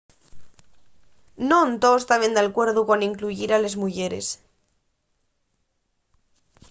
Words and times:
non 1.49 1.67
toos 1.83 2.03
taben 2.09 2.33
d’alcuerdu 2.35 2.81
con 2.89 3.07
incluyir 3.09 3.49
a 3.53 3.61
les 3.63 3.75
muyeres 3.81 4.27